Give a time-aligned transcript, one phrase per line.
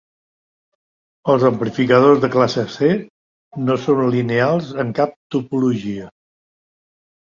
[1.33, 2.91] Els amplificadors de classe C
[3.69, 6.13] no són lineals en cap topologia.